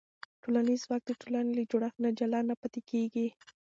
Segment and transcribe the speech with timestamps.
[0.43, 3.27] ټولنیز ځواک د ټولنې له جوړښت نه جلا نه پاتې کېږي.